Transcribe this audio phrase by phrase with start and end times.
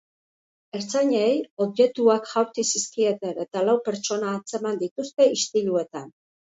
[0.79, 1.35] Ertzainei
[1.67, 6.15] objektuak jaurti zizkieten eta lau pertsona atzeman dituzte istiluetan.